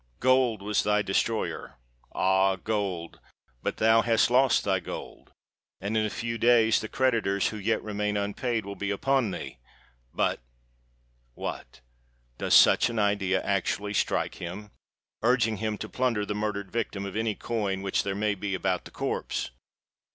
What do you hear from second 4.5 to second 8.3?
thy gold,—and in a few days the creditors who yet remain